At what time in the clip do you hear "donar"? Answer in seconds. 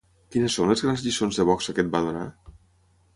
2.09-2.25